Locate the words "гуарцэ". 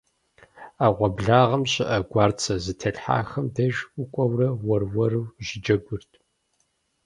2.09-2.53